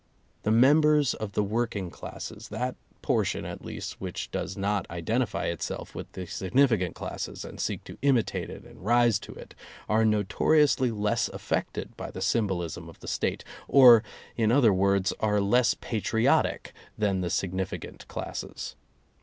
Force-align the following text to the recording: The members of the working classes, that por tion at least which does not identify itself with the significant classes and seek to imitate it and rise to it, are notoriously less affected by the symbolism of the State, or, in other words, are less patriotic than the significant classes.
The 0.41 0.49
members 0.51 1.13
of 1.13 1.33
the 1.33 1.43
working 1.43 1.91
classes, 1.91 2.47
that 2.49 2.75
por 3.03 3.23
tion 3.23 3.45
at 3.45 3.63
least 3.63 4.01
which 4.01 4.31
does 4.31 4.57
not 4.57 4.89
identify 4.89 5.45
itself 5.45 5.93
with 5.93 6.11
the 6.13 6.25
significant 6.25 6.95
classes 6.95 7.45
and 7.45 7.59
seek 7.59 7.83
to 7.83 7.99
imitate 8.01 8.49
it 8.49 8.63
and 8.63 8.83
rise 8.83 9.19
to 9.19 9.31
it, 9.33 9.53
are 9.87 10.03
notoriously 10.03 10.89
less 10.89 11.27
affected 11.27 11.95
by 11.97 12.09
the 12.09 12.19
symbolism 12.19 12.89
of 12.89 12.99
the 12.99 13.07
State, 13.07 13.43
or, 13.67 14.01
in 14.35 14.51
other 14.51 14.73
words, 14.73 15.13
are 15.19 15.39
less 15.39 15.75
patriotic 15.75 16.73
than 16.97 17.21
the 17.21 17.29
significant 17.29 18.07
classes. 18.07 18.75